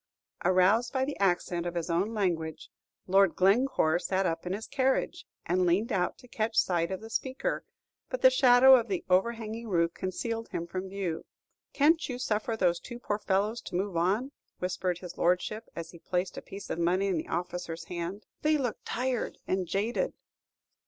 [0.43, 2.71] Aroused by the accent of his own language,
[3.05, 7.09] Lord Glencore sat up in his carriage, and leaned out to catch sight of the
[7.11, 7.63] speaker;
[8.09, 11.23] but the shadow of the overhanging roof concealed him from view.
[11.73, 15.99] "Can't you suffer those two poor fellows to move on?" whispered his Lordship, as he
[15.99, 20.13] placed a piece of money in the officer's hand; "they look tired and jaded."